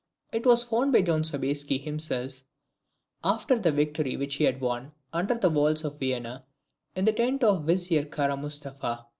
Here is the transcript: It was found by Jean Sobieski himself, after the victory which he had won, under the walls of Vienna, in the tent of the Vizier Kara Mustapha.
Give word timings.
It 0.31 0.47
was 0.47 0.63
found 0.63 0.91
by 0.93 1.03
Jean 1.03 1.23
Sobieski 1.23 1.77
himself, 1.77 2.43
after 3.23 3.59
the 3.59 3.71
victory 3.71 4.17
which 4.17 4.37
he 4.37 4.45
had 4.45 4.59
won, 4.59 4.93
under 5.13 5.35
the 5.35 5.47
walls 5.51 5.83
of 5.85 5.99
Vienna, 5.99 6.43
in 6.95 7.05
the 7.05 7.13
tent 7.13 7.43
of 7.43 7.59
the 7.59 7.67
Vizier 7.73 8.05
Kara 8.05 8.35
Mustapha. 8.35 9.05